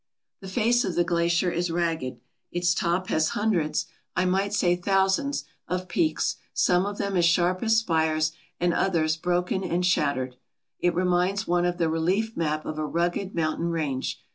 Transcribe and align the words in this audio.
The 0.39 0.47
face 0.47 0.83
of 0.83 0.95
the 0.95 1.03
glacier 1.03 1.51
is 1.51 1.69
ragged. 1.69 2.19
Its 2.51 2.73
top 2.73 3.09
has 3.09 3.29
hundreds, 3.37 3.85
I 4.15 4.25
might 4.25 4.51
say 4.51 4.75
thousands, 4.75 5.43
of 5.67 5.87
peaks, 5.87 6.37
some 6.55 6.87
of 6.87 6.97
them 6.97 7.15
as 7.15 7.25
sharp 7.25 7.61
as 7.61 7.77
spires 7.77 8.31
and 8.59 8.73
others 8.73 9.15
broken 9.15 9.63
and 9.63 9.85
shattered. 9.85 10.37
It 10.79 10.95
reminds 10.95 11.45
one 11.47 11.65
of 11.65 11.77
the 11.77 11.87
relief 11.87 12.35
map 12.35 12.65
of 12.65 12.79
a 12.79 12.83
rugged 12.87 13.35
mountain 13.35 13.69
range. 13.69 14.19